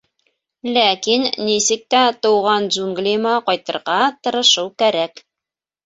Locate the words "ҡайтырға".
3.53-4.03